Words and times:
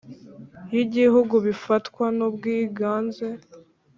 y 0.73 0.75
Igihugu 0.83 1.35
bifatwa 1.47 2.05
n 2.17 2.19
ubwiganze 2.27 3.27